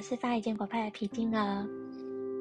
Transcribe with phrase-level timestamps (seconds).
[0.00, 1.66] 是发一件国派的皮筋哦。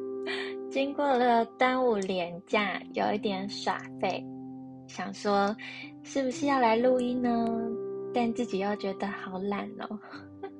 [0.71, 4.23] 经过了端午连假，有一点耍废，
[4.87, 5.55] 想说
[6.03, 7.47] 是不是要来录音呢？
[8.13, 9.99] 但自己又觉得好懒哦。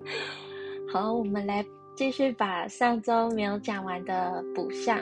[0.92, 1.64] 好，我们来
[1.96, 5.00] 继续把上周没有讲完的补上。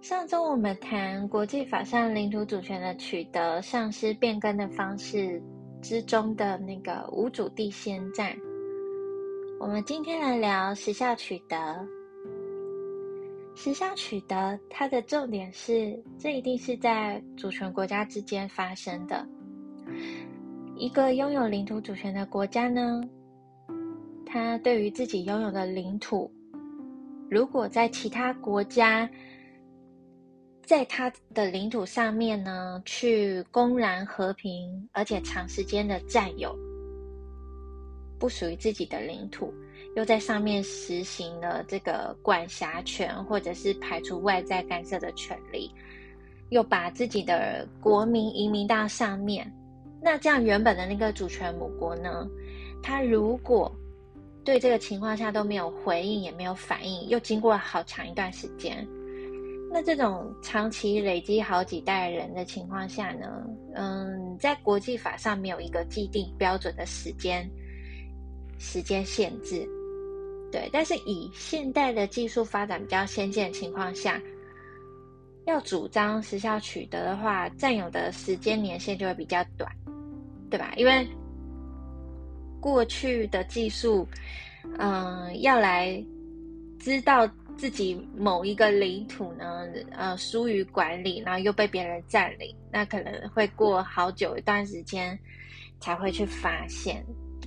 [0.00, 5.42] 上周我们谈国际法上领土主权的取得、丧失、变更的方式
[5.82, 8.36] 之中的那个无主地先占。
[9.58, 11.56] 我们今天来聊时效取得。
[13.54, 19.26] 时效取得，它的重点是，这一定是在主权国家之间发生的。
[20.76, 23.02] 一个拥有领土主权的国家呢，
[24.26, 26.30] 它对于自己拥有的领土，
[27.30, 29.08] 如果在其他国家
[30.62, 36.54] 在它的领土上面呢，去公然和平而且长时间的占有。
[38.18, 39.52] 不属于自己的领土，
[39.94, 45.70] 又在上面实行了这个管辖权，或者是排除外在干涉的权利，
[46.50, 49.50] 又把自己的国民移民到上面，
[50.00, 52.28] 那这样原本的那个主权母国呢？
[52.82, 53.70] 他如果
[54.44, 58.86] 对这个情况下都没有回应，也没有反应，又经过好长一段时间，
[59.72, 63.44] 那这种长期累积好几代人的情况下呢？
[63.74, 67.48] 嗯，在国际法上没有一个既定标准的时间。
[68.58, 69.68] 时间限制，
[70.50, 74.20] 对，但是以现代的技术发展比较先进的情况下，
[75.46, 79.70] 要主张时效取得的话，占有的时间年限就会比较短，
[80.50, 80.72] 对吧？
[80.76, 81.06] 因为
[82.60, 84.06] 过去的技术，
[84.78, 86.02] 嗯，要来
[86.78, 95.18] 知道自己某一个领土呢，呃，疏于管理，然后又被别人占领，那可能会过好久一段时间
[95.78, 97.04] 才会去发现。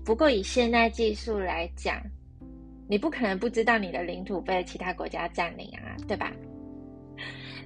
[0.10, 2.02] 不过以现代技术来讲，
[2.88, 6.34] 你不可能不知道你的领土被其他国家占领啊，对吧？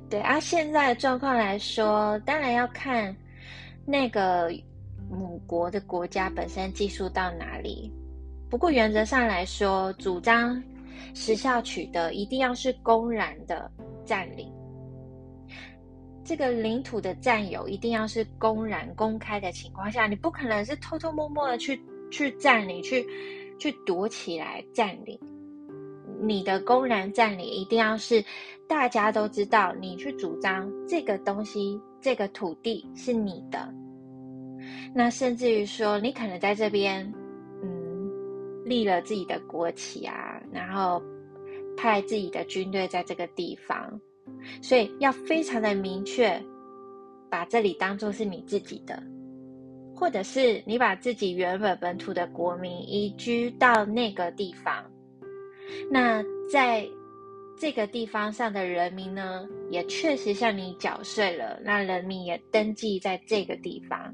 [0.10, 3.16] 对啊，现在的状况来说，当然要看
[3.86, 4.52] 那个
[5.10, 7.90] 母国的国家本身技术到哪里。
[8.50, 10.62] 不过原则上来说，主张
[11.14, 13.72] 时效取得一定要是公然的
[14.06, 14.52] 占领，
[16.26, 21.82] 这个领土的占有一定要是公然公开的情况下，你不可能是偷偷摸摸的去。
[22.14, 23.04] 去占领，去
[23.58, 25.20] 去躲起来占领。
[26.22, 28.24] 你的公然占领一定要是
[28.68, 33.68] 大家都知道，你去主张这个东西，这个土地是你的。
[34.94, 37.04] 那甚至于说，你可能在这边，
[37.64, 41.02] 嗯，立了自己的国旗啊，然后
[41.76, 44.00] 派自己的军队在这个地方，
[44.62, 46.40] 所以要非常的明确，
[47.30, 49.02] 把这里当做是你自己的。
[50.04, 54.84] 或者是你把自己原本本土的国民移居到那个地方，
[55.90, 56.22] 那
[56.52, 56.86] 在
[57.58, 64.14] 这个地方上的人民呢，也确实向你缴税了，那人民也登记在这个地方，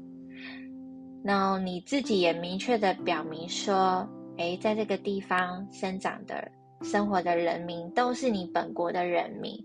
[1.24, 4.08] 然后你自己也明确的表明说，
[4.38, 6.48] 哎，在这个地方生长的、
[6.82, 9.60] 生活的人民都是你本国的人民，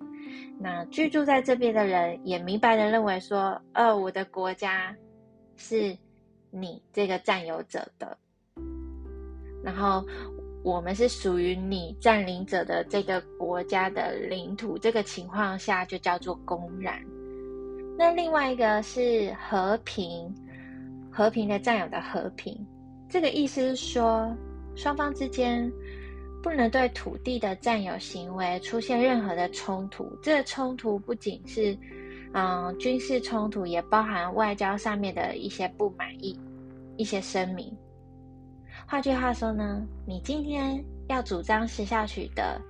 [0.60, 4.92] 那居住在这边的人也明白的认为说，呃，我的国家
[5.56, 5.96] 是。
[6.58, 8.18] 你这个占有者的，
[9.62, 10.06] 然后
[10.64, 17.04] 我们是属于你占领者的这个国家的领土，这个情况下就叫做公然。
[17.98, 20.34] 那另外一个是和平，
[21.12, 22.58] 和平的占有的和平，
[23.10, 24.34] 这个意思是说
[24.76, 25.70] 双方之间
[26.42, 30.10] 不能对土地的占有行为出现任何的冲突。
[30.24, 31.78] 这个冲突不仅是。
[32.38, 36.38] 嗯，军事冲突也包含外交上面的一些不满意，
[36.98, 37.76] 一些声明。
[38.88, 42.62] 换句话说呢，你今天要主张时效取得，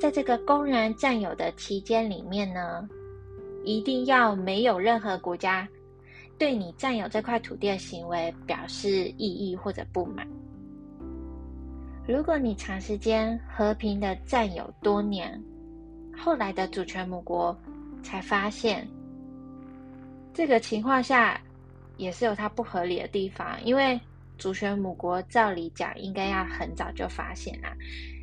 [0.00, 2.88] 在这个公然占有的期间里面呢，
[3.64, 5.66] 一定要没有任何国家
[6.38, 10.26] 对你占有这块土地的行为表示异议或者不满。
[12.06, 15.42] 如果你长时间和平的占有多年，
[16.16, 17.56] 后来的主权母国
[18.02, 18.86] 才发现。
[20.32, 21.40] 这个情况下，
[21.96, 23.98] 也是有它不合理的地方，因为
[24.38, 27.72] 主权母国照理讲应该要很早就发现啦，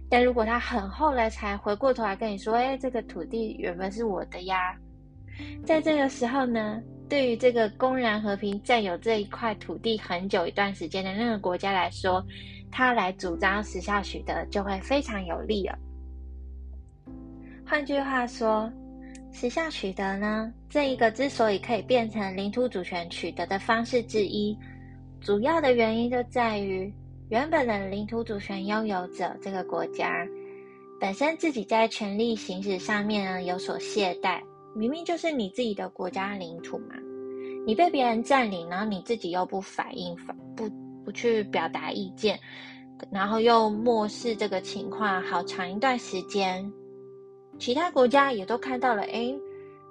[0.10, 4.78] 但如果他很后来才回过头来跟你说，哎，这个土地原本是我的呀，
[5.66, 12.24] 在这个时候呢，对于这个公然和平占有这一块土地很久一段时间的那个国家来说，
[12.72, 15.78] 他来主张时效取得就会非常有利了。
[17.66, 18.72] 换句话说。
[19.34, 20.54] 时效取得呢？
[20.70, 24.58] 这一个之所以可以变成领土主权取得的方式之一，
[25.20, 26.94] 主要的原因就在于
[27.30, 30.26] 原本的领土主权拥有者这个国家，
[31.00, 34.40] 本身自己在权力行使上面呢有所懈怠，
[34.76, 36.96] 明明就是你自己的国家领土嘛，
[37.66, 40.16] 你被别人占领，然后你自己又不反应，
[40.56, 40.70] 不
[41.04, 42.40] 不去表达意见，
[43.12, 46.72] 然后又漠视这个情况好长一段时间，
[47.60, 49.34] 其他国家也都看到了，哎，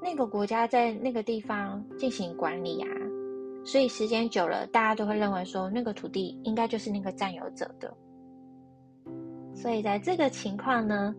[0.03, 2.89] 那个国家在那个地方进行管理啊。
[3.65, 7.95] 所以时间久了，大家都会认为说那个土地应该就是那个占有者的。
[9.55, 11.15] 所以在这个情况呢，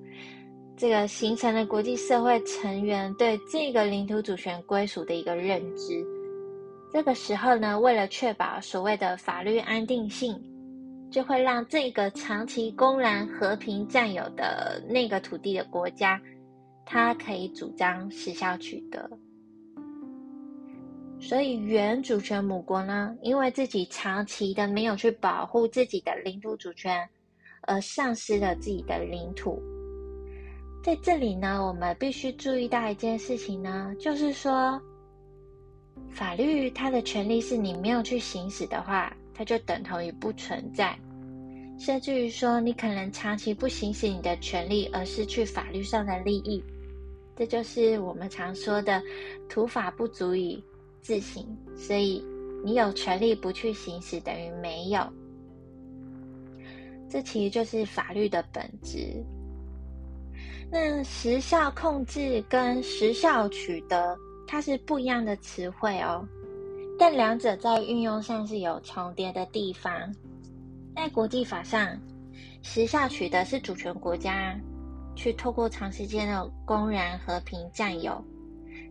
[0.76, 6.06] 这个形成了国际社会成员对这个领土主权归属的一个认知。
[6.92, 10.38] 这个时候呢，为了确保所谓的法律安定性，
[11.10, 16.22] 就会让这个长期公然和平占有的那个土地的国家，
[16.86, 19.10] 它可以主张时效取得。
[21.20, 27.08] 所以，原主权母国呢，因为自己长期的没有去保护自己的领土主权，
[27.62, 29.62] 而丧失了自己的领土。
[30.84, 34.82] 在这里呢，我们必须注意到一件事情呢，就是说，
[36.10, 40.94] 法律它的权利是你没有去行使的话，它就等同于不存在。
[41.78, 46.64] 甚至于说，你可能长期不行使你的权利，而失去法律上的利益。
[47.36, 49.02] 这就是我们常说的
[49.50, 50.64] “土法不足以”。
[51.02, 52.24] 自行，所以
[52.64, 55.06] 你有权利不去行使，等于没有。
[57.10, 59.22] 这其实就是法律的本质。
[60.72, 64.18] 那时效控制跟时效取得，
[64.48, 66.26] 它是不一样的词汇哦，
[66.98, 69.92] 但两者在运用上是有重叠的地方。
[70.96, 72.00] 在国际法上，
[72.62, 74.58] 时效取得是主权国家
[75.16, 78.24] 去透过长时间的公然和平占有。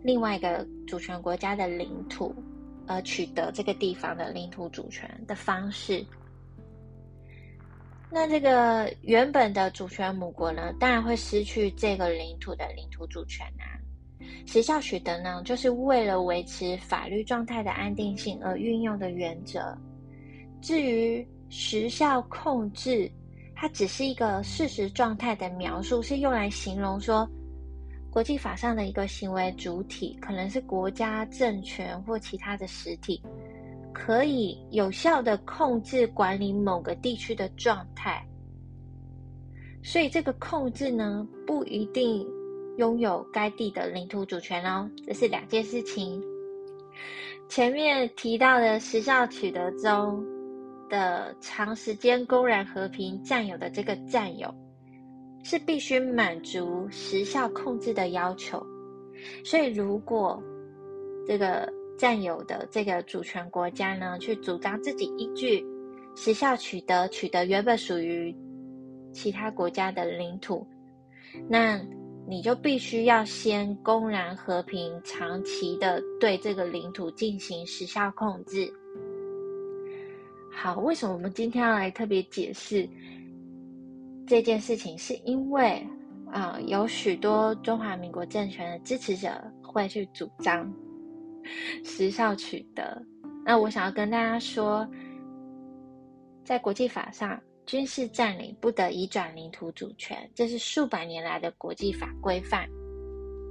[0.02, 2.34] 另外一个主权国家的领土，
[2.86, 6.04] 而取得这个地方的领土主权的方式。
[8.10, 13.78] 那这个原本的主权母国呢，当然会失去这个领土的领土主权啊。
[14.44, 19.76] 时效取得呢，就是为了维持法律状态的安定性而运用的原则。
[20.60, 23.12] 至于时效控制，
[23.54, 27.28] 它只是一个事实状态的描述，是用来形容说。
[28.10, 33.22] 国际法上的一个行为主体，可能是国家、政权或其他的实体，
[33.92, 38.26] 可以有效的控制管理某个地区的状态。
[39.82, 42.26] 所以，这个控制呢，不一定
[42.78, 46.22] 拥有该地的领土主权哦，这是两件事情。
[47.48, 50.24] 前面提到的时效取得中
[50.92, 54.54] 的长时间公然和平占有的这个占有。
[55.44, 58.64] 是必须满足时效控制的要求，
[59.44, 60.40] 所以如果
[61.26, 61.68] 这个
[61.98, 65.66] 占有的这个主权国家呢，去主张自己依据
[66.14, 68.32] 时效取得取得原本属于
[69.12, 70.64] 其他国家的领土，
[71.48, 71.76] 那
[72.24, 78.72] 你就必须要先公然和平、长期的对这个领土进行时效控制。
[80.54, 82.88] 好，为什么我们今天要来特别解释？
[84.26, 85.84] 这件事情是因为
[86.30, 90.72] 啊，有许多中华民国政权的支持者会去主张
[91.84, 93.02] 时效取得。
[93.44, 94.86] 那我想要跟大家说，
[96.44, 102.68] 在国际法上，军事占领不得移转领土主权，这是数百年来的国际法规范。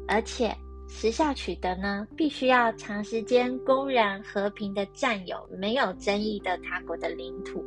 [0.08, 0.56] 而且，
[0.94, 7.64] 时效取得呢，必须要长时间公然和平的占有没有争议的他国的领土。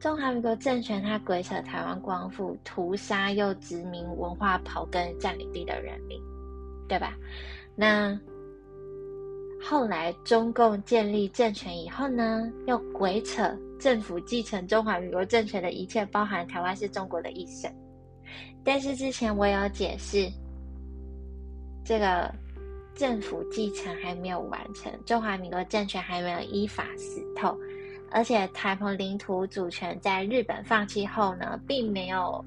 [0.00, 6.20] 中华民国政权，它鬼扯台湾光复，屠杀又殖民文化刨根占领地的人民，
[6.88, 7.14] 对吧？
[7.76, 8.18] 那
[9.62, 17.70] 后来中共建立政权以后呢，又鬼扯政府继承中华民国政权的一切，包含台湾是中国的一省。
[18.64, 20.28] 但是之前我有解释，
[21.86, 22.34] 这个
[22.96, 27.56] 政府继承还没有完成，中华民国政权还没有依法死透。
[28.10, 32.44] 而且台澎领土主权在日本放弃后呢，并没有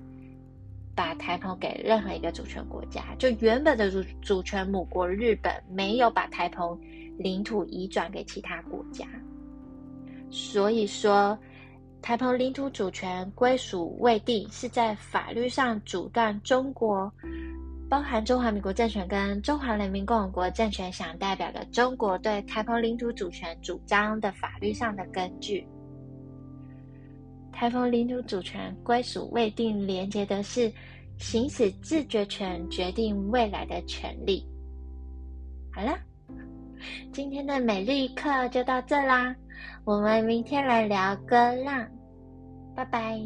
[0.96, 3.16] 把台澎给任何一个主权国家。
[3.18, 6.78] 就原本的主主权母国日本没有把台澎
[7.18, 9.06] 领土移转给其他国家。
[10.30, 11.38] 所以说，
[12.02, 17.12] 台澎领土主权归属未定，是在法律上阻断中国。
[17.90, 25.68] 包含中华民国政权跟中华人民共和国政权想代表的中国对台澎领土主权主张的法律上的根据，
[27.52, 30.72] 台澎领土主权归属未定，连接的是
[31.18, 34.48] 行使自决权、决定未来的权利。
[35.74, 35.98] 好了，
[37.12, 39.36] 今天的每日一课就到这啦。
[39.84, 41.88] 我们明天来聊歌浪，
[42.76, 43.20] 拜拜。